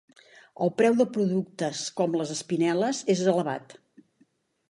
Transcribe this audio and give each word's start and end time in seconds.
El 0.67 0.71
preu 0.79 0.95
de 1.01 1.05
productes 1.17 1.83
com 1.99 2.17
les 2.21 2.33
espinel·les 2.37 3.03
és 3.17 3.21
elevat. 3.35 3.77